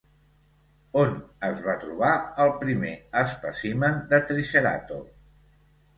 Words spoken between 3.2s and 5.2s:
espècimen de triceratop?